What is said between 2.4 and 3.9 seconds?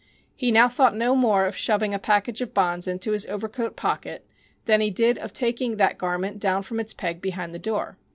of bonds into his overcoat